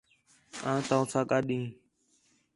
[0.69, 1.67] آں تَؤساں ڳڈھ ہیں